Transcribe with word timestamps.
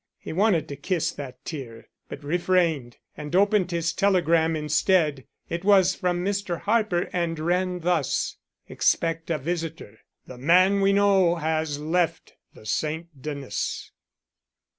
He 0.17 0.33
wanted 0.33 0.67
to 0.69 0.75
kiss 0.75 1.11
that 1.11 1.45
tear, 1.45 1.87
but 2.09 2.23
refrained 2.23 2.97
and 3.15 3.35
opened 3.35 3.69
his 3.69 3.93
telegram 3.93 4.55
instead. 4.55 5.27
It 5.47 5.63
was 5.63 5.93
from 5.93 6.25
Mr. 6.25 6.61
Harper, 6.61 7.07
and 7.13 7.37
ran 7.37 7.81
thus: 7.81 8.37
Expect 8.67 9.29
a 9.29 9.37
visitor. 9.37 9.99
The 10.25 10.39
man 10.39 10.81
we 10.81 10.91
know 10.91 11.35
has 11.35 11.77
left 11.79 12.33
the 12.51 12.65
St. 12.65 13.21
Denis. 13.21 13.91